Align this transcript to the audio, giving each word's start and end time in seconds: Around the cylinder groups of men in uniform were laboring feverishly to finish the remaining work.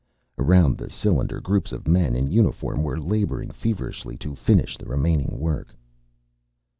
Around 0.39 0.79
the 0.79 0.89
cylinder 0.89 1.39
groups 1.39 1.71
of 1.71 1.87
men 1.87 2.15
in 2.15 2.31
uniform 2.31 2.81
were 2.81 2.99
laboring 2.99 3.51
feverishly 3.51 4.17
to 4.17 4.33
finish 4.33 4.75
the 4.75 4.87
remaining 4.87 5.37
work. 5.39 5.75